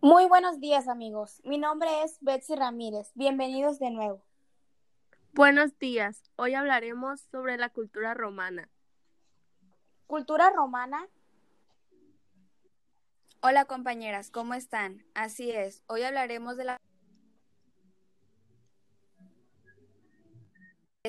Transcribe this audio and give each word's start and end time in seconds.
Muy 0.00 0.26
buenos 0.26 0.60
días 0.60 0.86
amigos, 0.86 1.40
mi 1.44 1.58
nombre 1.58 2.04
es 2.04 2.18
Betsy 2.20 2.54
Ramírez, 2.54 3.10
bienvenidos 3.14 3.80
de 3.80 3.90
nuevo. 3.90 4.22
Buenos 5.32 5.76
días, 5.80 6.22
hoy 6.36 6.54
hablaremos 6.54 7.20
sobre 7.32 7.56
la 7.56 7.68
cultura 7.68 8.14
romana. 8.14 8.70
¿Cultura 10.06 10.50
romana? 10.50 11.08
Hola 13.40 13.64
compañeras, 13.64 14.30
¿cómo 14.30 14.54
están? 14.54 15.04
Así 15.14 15.50
es, 15.50 15.82
hoy 15.88 16.02
hablaremos 16.02 16.56
de 16.56 16.64
la 16.64 16.76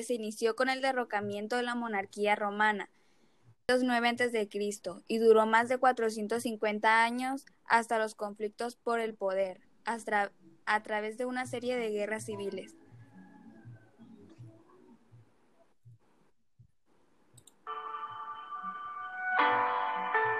se 0.02 0.14
inició 0.14 0.56
con 0.56 0.68
el 0.68 0.82
derrocamiento 0.82 1.54
de 1.54 1.62
la 1.62 1.76
monarquía 1.76 2.34
romana, 2.34 2.90
9 3.82 4.08
a.C., 4.08 4.48
y 5.06 5.18
duró 5.18 5.46
más 5.46 5.68
de 5.68 5.78
450 5.78 7.02
años 7.04 7.46
hasta 7.64 7.98
los 7.98 8.14
conflictos 8.14 8.76
por 8.76 9.00
el 9.00 9.14
poder, 9.14 9.60
hasta, 9.84 10.32
a 10.66 10.82
través 10.82 11.16
de 11.16 11.24
una 11.24 11.46
serie 11.46 11.76
de 11.76 11.90
guerras 11.90 12.24
civiles. 12.24 12.74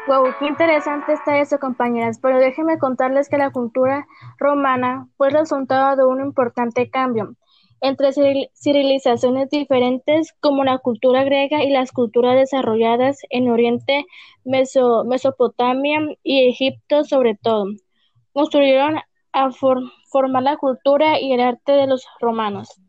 Wow, 0.09 0.35
qué 0.41 0.47
interesante 0.47 1.13
está 1.13 1.39
eso, 1.39 1.61
compañeras, 1.61 2.19
pero 2.21 2.39
déjenme 2.39 2.79
contarles 2.79 3.29
que 3.29 3.39
la 3.39 3.51
cultura 3.51 4.09
romana 4.39 5.09
fue 5.17 5.29
el 5.29 5.35
resultado 5.35 5.95
de 5.95 6.05
un 6.05 6.21
importante 6.21 6.91
cambio 6.91 7.37
entre 7.81 8.13
civilizaciones 8.13 9.49
diferentes 9.51 10.35
como 10.41 10.65
la 10.65 10.79
cultura 10.79 11.25
griega 11.25 11.65
y 11.65 11.71
las 11.71 11.93
culturas 11.93 12.37
desarrolladas 12.37 13.19
en 13.31 13.51
Oriente, 13.51 14.05
Mesopotamia 14.45 16.01
y 16.23 16.49
Egipto 16.49 17.05
sobre 17.05 17.37
todo. 17.37 17.67
Construyeron 18.33 18.99
a 19.33 19.51
formar 19.51 20.43
la 20.43 20.57
cultura 20.57 21.21
y 21.21 21.33
el 21.33 21.41
arte 21.41 21.73
de 21.73 21.87
los 21.87 22.07
romanos. 22.21 22.81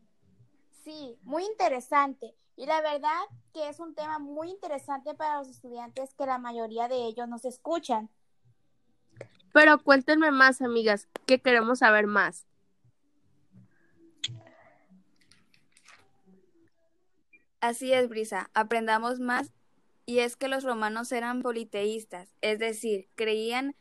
Sí, 0.84 1.16
muy 1.22 1.44
interesante. 1.44 2.34
Y 2.56 2.66
la 2.66 2.80
verdad 2.82 3.20
que 3.54 3.68
es 3.68 3.80
un 3.80 3.94
tema 3.94 4.18
muy 4.18 4.50
interesante 4.50 5.14
para 5.14 5.38
los 5.38 5.48
estudiantes 5.48 6.14
que 6.14 6.26
la 6.26 6.38
mayoría 6.38 6.88
de 6.88 7.06
ellos 7.06 7.28
nos 7.28 7.44
escuchan. 7.44 8.10
Pero 9.52 9.82
cuéntenme 9.82 10.30
más, 10.30 10.62
amigas, 10.62 11.08
que 11.26 11.40
queremos 11.40 11.80
saber 11.80 12.06
más. 12.06 12.46
Así 17.62 17.92
es, 17.92 18.08
Brisa, 18.08 18.50
aprendamos 18.54 19.20
más. 19.20 19.52
Y 20.04 20.18
es 20.18 20.34
que 20.34 20.48
los 20.48 20.64
romanos 20.64 21.12
eran 21.12 21.42
politeístas, 21.42 22.34
es 22.40 22.58
decir, 22.58 23.08
creían 23.14 23.76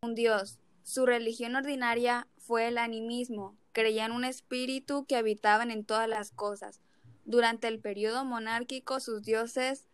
un 0.00 0.14
dios. 0.14 0.58
Su 0.82 1.04
religión 1.04 1.56
ordinaria 1.56 2.26
fue 2.38 2.68
el 2.68 2.78
animismo, 2.78 3.54
creían 3.72 4.12
un 4.12 4.24
espíritu 4.24 5.04
que 5.04 5.16
habitaban 5.16 5.70
en 5.70 5.84
todas 5.84 6.08
las 6.08 6.30
cosas. 6.30 6.80
Durante 7.26 7.68
el 7.68 7.80
periodo 7.80 8.24
monárquico, 8.24 8.98
sus 8.98 9.22
dioses 9.22 9.86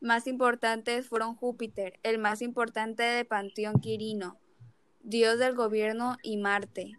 más 0.00 0.26
importantes 0.26 1.06
fueron 1.06 1.36
Júpiter, 1.36 2.00
el 2.02 2.18
más 2.18 2.40
importante 2.40 3.02
de 3.02 3.26
Panteón 3.26 3.78
Quirino, 3.78 4.38
dios 5.02 5.38
del 5.38 5.54
gobierno, 5.54 6.16
y 6.22 6.38
Marte, 6.38 6.92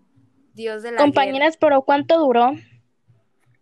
dios 0.54 0.84
de 0.84 0.92
la 0.92 0.98
Compañeras, 1.00 1.58
¿pero 1.58 1.82
cuánto 1.82 2.20
duró? 2.20 2.52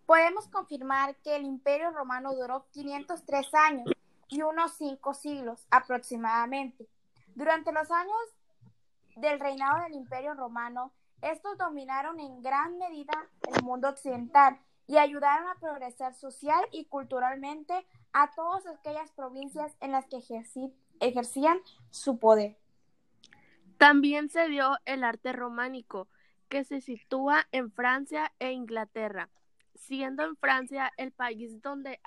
Podemos 0.05 0.47
confirmar 0.47 1.15
que 1.17 1.35
el 1.35 1.45
Imperio 1.45 1.91
Romano 1.91 2.33
duró 2.33 2.65
503 2.71 3.53
años 3.53 3.91
y 4.27 4.41
unos 4.41 4.73
5 4.73 5.13
siglos 5.13 5.65
aproximadamente. 5.71 6.87
Durante 7.35 7.71
los 7.71 7.89
años 7.91 8.17
del 9.15 9.39
reinado 9.39 9.83
del 9.83 9.93
Imperio 9.93 10.33
Romano, 10.33 10.91
estos 11.21 11.57
dominaron 11.57 12.19
en 12.19 12.41
gran 12.41 12.77
medida 12.77 13.13
el 13.55 13.63
mundo 13.63 13.89
occidental 13.89 14.59
y 14.87 14.97
ayudaron 14.97 15.47
a 15.47 15.55
progresar 15.55 16.13
social 16.15 16.65
y 16.71 16.85
culturalmente 16.85 17.85
a 18.11 18.31
todas 18.31 18.65
aquellas 18.65 19.11
provincias 19.11 19.75
en 19.79 19.91
las 19.91 20.05
que 20.07 20.19
ejercían 20.99 21.59
su 21.89 22.19
poder. 22.19 22.57
También 23.77 24.29
se 24.29 24.47
dio 24.47 24.77
el 24.85 25.03
arte 25.03 25.31
románico, 25.31 26.07
que 26.49 26.63
se 26.65 26.81
sitúa 26.81 27.47
en 27.51 27.71
Francia 27.71 28.33
e 28.39 28.51
Inglaterra 28.51 29.29
siendo 29.81 30.23
en 30.23 30.35
Francia 30.37 30.91
el 30.97 31.11
país 31.11 31.61
donde 31.61 31.99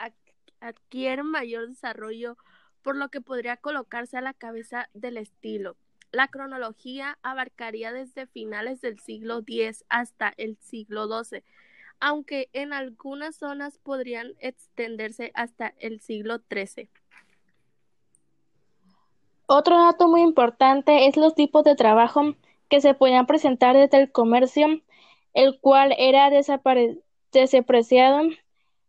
adquiere 0.60 1.22
mayor 1.22 1.68
desarrollo, 1.68 2.36
por 2.82 2.96
lo 2.96 3.08
que 3.08 3.20
podría 3.20 3.56
colocarse 3.56 4.16
a 4.16 4.20
la 4.20 4.34
cabeza 4.34 4.88
del 4.94 5.16
estilo. 5.16 5.76
La 6.12 6.28
cronología 6.28 7.18
abarcaría 7.22 7.92
desde 7.92 8.26
finales 8.26 8.80
del 8.80 9.00
siglo 9.00 9.42
X 9.46 9.84
hasta 9.88 10.32
el 10.36 10.56
siglo 10.58 11.08
XII, 11.08 11.42
aunque 11.98 12.48
en 12.52 12.72
algunas 12.72 13.36
zonas 13.36 13.78
podrían 13.78 14.34
extenderse 14.38 15.32
hasta 15.34 15.74
el 15.78 16.00
siglo 16.00 16.40
XIII. 16.50 16.88
Otro 19.46 19.76
dato 19.76 20.08
muy 20.08 20.22
importante 20.22 21.06
es 21.06 21.16
los 21.16 21.34
tipos 21.34 21.64
de 21.64 21.74
trabajo 21.74 22.34
que 22.68 22.80
se 22.80 22.94
podían 22.94 23.26
presentar 23.26 23.76
desde 23.76 24.00
el 24.00 24.12
comercio, 24.12 24.80
el 25.34 25.58
cual 25.60 25.94
era 25.98 26.30
desaparecido 26.30 27.03
despreciado 27.40 28.22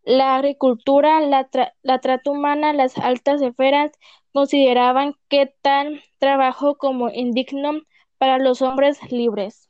la 0.03 0.35
agricultura, 0.35 1.19
la, 1.19 1.49
la 1.81 1.99
trata 1.99 2.29
humana, 2.29 2.73
las 2.73 2.97
altas 2.97 3.41
esferas 3.41 3.91
consideraban 4.33 5.15
que 5.29 5.53
tal 5.61 6.03
trabajo 6.19 6.77
como 6.77 7.09
indigno 7.09 7.81
para 8.17 8.37
los 8.37 8.61
hombres 8.61 8.99
libres. 9.11 9.69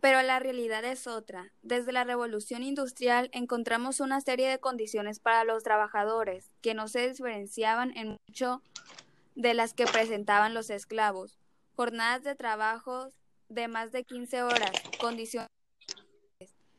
Pero 0.00 0.22
la 0.22 0.38
realidad 0.38 0.84
es 0.84 1.06
otra. 1.06 1.52
Desde 1.62 1.90
la 1.90 2.04
revolución 2.04 2.62
industrial 2.62 3.28
encontramos 3.32 3.98
una 3.98 4.20
serie 4.20 4.48
de 4.48 4.60
condiciones 4.60 5.18
para 5.18 5.42
los 5.42 5.64
trabajadores 5.64 6.52
que 6.60 6.74
no 6.74 6.86
se 6.86 7.08
diferenciaban 7.08 7.96
en 7.96 8.16
mucho 8.28 8.62
de 9.34 9.54
las 9.54 9.74
que 9.74 9.86
presentaban 9.86 10.54
los 10.54 10.70
esclavos. 10.70 11.38
Jornadas 11.74 12.22
de 12.22 12.36
trabajo 12.36 13.10
de 13.48 13.68
más 13.68 13.92
de 13.92 14.04
15 14.04 14.42
horas, 14.42 14.72
condiciones 15.00 15.48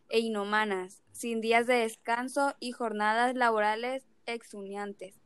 e 0.09 0.19
inhumanas, 0.19 1.01
sin 1.11 1.41
días 1.41 1.67
de 1.67 1.75
descanso 1.75 2.55
y 2.59 2.71
jornadas 2.71 3.35
laborales 3.35 4.05
exuniantes. 4.25 5.19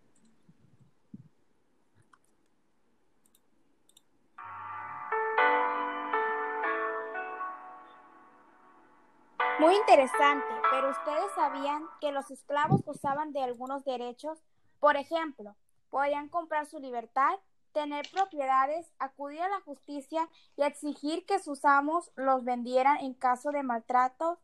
Muy 9.59 9.75
interesante, 9.75 10.47
pero 10.72 10.90
ustedes 10.90 11.31
sabían 11.35 11.84
que 12.00 12.12
los 12.12 12.31
esclavos 12.31 12.84
gozaban 12.84 13.31
de 13.31 13.44
algunos 13.44 13.86
derechos, 13.86 14.42
por 14.80 14.98
ejemplo, 14.98 15.56
podían 15.92 16.30
comprar 16.30 16.66
su 16.66 16.80
libertad 16.80 17.38
tener 17.71 18.07
propiedades, 18.12 18.91
acudir 19.00 19.41
a 19.41 19.50
la 19.50 19.62
justicia 19.62 20.27
y 20.56 20.63
exigir 20.63 21.25
que 21.25 21.39
sus 21.39 21.65
amos 21.65 22.12
los 22.15 22.44
vendieran 22.44 22.97
en 22.97 23.13
caso 23.13 23.51
de 23.51 23.63
maltrato, 23.63 24.39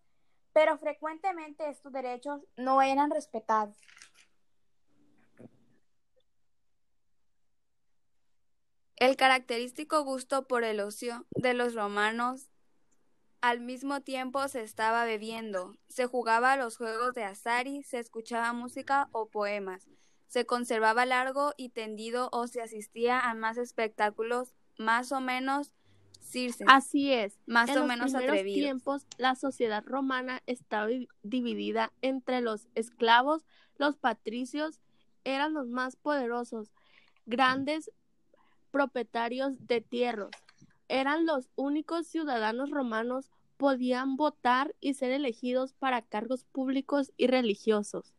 pero 0.53 0.77
frecuentemente 0.77 1.69
estos 1.69 1.91
derechos 1.91 2.41
no 2.55 2.81
eran 2.81 3.11
respetados. 3.11 3.75
El 8.95 9.15
característico 9.15 10.03
gusto 10.03 10.47
por 10.47 10.63
el 10.63 10.79
ocio 10.79 11.27
de 11.31 11.53
los 11.53 11.75
romanos 11.75 12.49
al 13.41 13.59
mismo 13.59 14.01
tiempo 14.01 14.47
se 14.47 14.63
estaba 14.63 15.05
bebiendo, 15.05 15.75
se 15.87 16.07
jugaba 16.07 16.53
a 16.53 16.57
los 16.57 16.77
juegos 16.77 17.13
de 17.13 17.23
azar 17.23 17.67
y 17.67 17.83
se 17.83 17.99
escuchaba 17.99 18.51
música 18.53 19.09
o 19.11 19.29
poemas 19.29 19.87
se 20.27 20.45
conservaba 20.45 21.05
largo 21.05 21.53
y 21.57 21.69
tendido 21.69 22.29
o 22.31 22.47
se 22.47 22.61
asistía 22.61 23.19
a 23.19 23.33
más 23.33 23.57
espectáculos 23.57 24.53
más 24.77 25.11
o 25.11 25.21
menos 25.21 25.73
circenses. 26.19 26.67
Así 26.69 27.13
es. 27.13 27.39
Más 27.45 27.75
o 27.75 27.85
menos 27.85 28.13
atrevidos. 28.13 28.61
tiempos 28.61 29.05
la 29.17 29.35
sociedad 29.35 29.83
romana 29.85 30.41
estaba 30.45 30.87
dividida 31.23 31.93
entre 32.01 32.41
los 32.41 32.67
esclavos, 32.75 33.45
los 33.77 33.97
patricios 33.97 34.79
eran 35.23 35.53
los 35.53 35.69
más 35.69 35.95
poderosos, 35.95 36.71
grandes 37.25 37.91
propietarios 38.71 39.67
de 39.67 39.81
tierras. 39.81 40.31
Eran 40.89 41.25
los 41.25 41.49
únicos 41.55 42.07
ciudadanos 42.07 42.69
romanos 42.69 43.31
podían 43.57 44.15
votar 44.15 44.75
y 44.79 44.93
ser 44.93 45.11
elegidos 45.11 45.73
para 45.73 46.01
cargos 46.01 46.43
públicos 46.45 47.11
y 47.17 47.27
religiosos. 47.27 48.13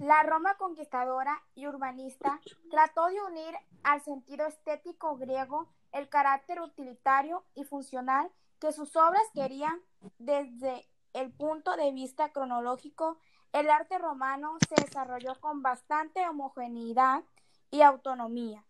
La 0.00 0.22
Roma 0.22 0.54
conquistadora 0.56 1.42
y 1.54 1.66
urbanista 1.66 2.40
trató 2.70 3.08
de 3.08 3.20
unir 3.20 3.54
al 3.82 4.00
sentido 4.00 4.46
estético 4.46 5.18
griego 5.18 5.68
el 5.92 6.08
carácter 6.08 6.62
utilitario 6.62 7.44
y 7.54 7.64
funcional 7.64 8.30
que 8.58 8.72
sus 8.72 8.96
obras 8.96 9.20
querían 9.34 9.78
desde 10.18 10.88
el 11.12 11.30
punto 11.30 11.76
de 11.76 11.92
vista 11.92 12.32
cronológico. 12.32 13.18
El 13.52 13.68
arte 13.68 13.98
romano 13.98 14.56
se 14.66 14.82
desarrolló 14.82 15.38
con 15.38 15.60
bastante 15.60 16.26
homogeneidad 16.26 17.22
y 17.70 17.82
autonomía. 17.82 18.64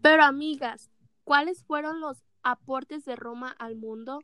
Pero 0.00 0.24
amigas, 0.24 0.90
¿cuáles 1.24 1.62
fueron 1.62 2.00
los 2.00 2.24
aportes 2.42 3.04
de 3.04 3.16
Roma 3.16 3.54
al 3.58 3.76
mundo? 3.76 4.20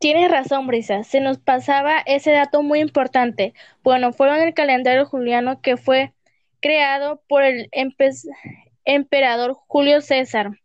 Tienes 0.00 0.30
razón, 0.30 0.66
Brisa. 0.66 1.04
Se 1.04 1.20
nos 1.20 1.36
pasaba 1.36 1.98
ese 1.98 2.30
dato 2.30 2.62
muy 2.62 2.80
importante. 2.80 3.52
Bueno, 3.82 4.14
fueron 4.14 4.40
el 4.40 4.54
calendario 4.54 5.04
juliano 5.04 5.60
que 5.60 5.76
fue 5.76 6.14
creado 6.62 7.20
por 7.28 7.42
el 7.42 7.68
emperador 8.86 9.52
Julio 9.66 10.00
César. 10.00 10.58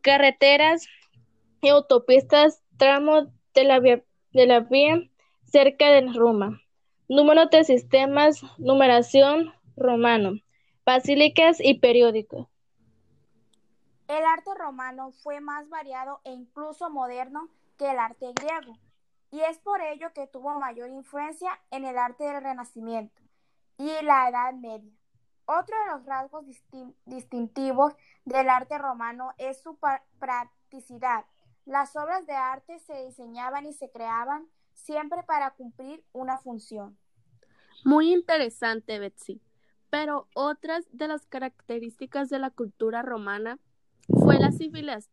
Carreteras 0.00 0.88
y 1.60 1.68
autopistas, 1.68 2.62
tramos 2.78 3.28
de 3.52 3.64
la 3.64 3.80
vía, 3.80 4.02
de 4.32 4.46
la 4.46 4.60
vía 4.60 4.98
cerca 5.44 5.90
de 5.90 6.10
Roma. 6.14 6.62
Número 7.06 7.48
de 7.48 7.64
sistemas, 7.64 8.40
numeración 8.56 9.52
romano, 9.76 10.40
basílicas 10.86 11.58
y 11.60 11.80
periódicos. 11.80 12.48
El 14.08 14.24
arte 14.24 14.54
romano 14.58 15.12
fue 15.12 15.42
más 15.42 15.68
variado 15.68 16.22
e 16.24 16.32
incluso 16.32 16.88
moderno 16.88 17.50
que 17.80 17.90
el 17.90 17.98
arte 17.98 18.26
griego, 18.34 18.78
y 19.30 19.40
es 19.40 19.58
por 19.60 19.80
ello 19.80 20.12
que 20.12 20.26
tuvo 20.26 20.60
mayor 20.60 20.90
influencia 20.90 21.58
en 21.70 21.86
el 21.86 21.96
arte 21.96 22.24
del 22.24 22.42
Renacimiento 22.42 23.22
y 23.78 23.90
la 24.02 24.28
Edad 24.28 24.52
Media. 24.52 24.92
Otro 25.46 25.74
de 25.78 25.92
los 25.92 26.04
rasgos 26.04 26.44
distintivos 27.06 27.94
del 28.26 28.50
arte 28.50 28.76
romano 28.76 29.32
es 29.38 29.62
su 29.62 29.78
practicidad. 30.18 31.24
Las 31.64 31.96
obras 31.96 32.26
de 32.26 32.34
arte 32.34 32.78
se 32.80 33.06
diseñaban 33.06 33.64
y 33.64 33.72
se 33.72 33.90
creaban 33.90 34.46
siempre 34.74 35.22
para 35.22 35.52
cumplir 35.52 36.04
una 36.12 36.36
función. 36.36 36.98
Muy 37.82 38.12
interesante, 38.12 38.98
Betsy. 38.98 39.40
Pero 39.88 40.28
otras 40.34 40.86
de 40.92 41.08
las 41.08 41.24
características 41.24 42.28
de 42.28 42.40
la 42.40 42.50
cultura 42.50 43.00
romana 43.00 43.58
fue 44.06 44.38
la 44.38 44.50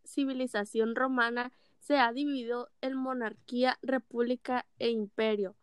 civilización 0.04 0.96
romana 0.96 1.54
se 1.80 1.98
ha 1.98 2.12
dividido 2.12 2.70
en 2.82 2.96
monarquía, 2.96 3.78
república 3.82 4.66
e 4.80 4.90
imperio, 4.90 5.56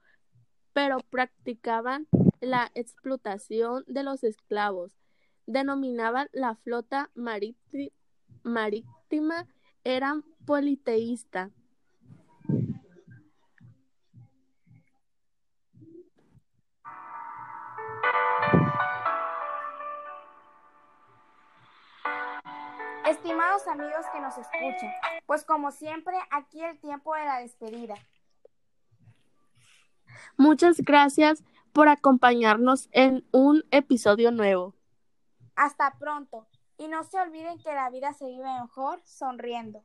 pero 0.73 0.99
practicaban 1.11 2.09
la 2.41 2.71
explotación 2.75 3.85
de 3.87 4.03
los 4.03 4.25
esclavos. 4.25 4.93
Denominaban 5.47 6.29
la 6.33 6.57
flota 6.57 7.11
marítima, 7.15 7.93
eran 9.85 10.23
politeísta. 10.47 11.51
Estimados 23.07 23.67
amigos 23.69 24.07
que 24.13 24.21
nos 24.21 24.37
escuchan, 24.39 24.91
pues 25.27 25.45
como 25.45 25.71
siempre, 25.71 26.17
aquí 26.31 26.63
el 26.63 26.79
tiempo 26.79 27.15
de 27.15 27.25
la 27.25 27.39
despedida. 27.39 27.95
Muchas 30.37 30.81
gracias 30.81 31.45
por 31.73 31.89
acompañarnos 31.89 32.89
en 32.93 33.27
un 33.33 33.65
episodio 33.71 34.31
nuevo. 34.31 34.75
Hasta 35.55 35.99
pronto 35.99 36.47
y 36.79 36.89
no 36.89 37.05
se 37.05 37.19
olviden 37.19 37.59
que 37.59 37.73
la 37.75 37.91
vida 37.91 38.13
se 38.15 38.27
vive 38.27 38.61
mejor 38.61 39.01
sonriendo. 39.05 39.85